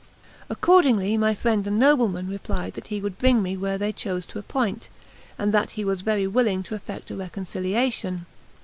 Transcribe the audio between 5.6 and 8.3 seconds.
he was very willing to effect a reconciliation.